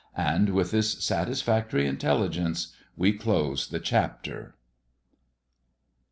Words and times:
And 0.17 0.49
with 0.49 0.71
this 0.71 0.93
satisfactory 1.05 1.85
intelligence 1.85 2.73
we 2.97 3.13
close 3.13 3.67
the 3.67 3.79
chapter. 3.79 4.55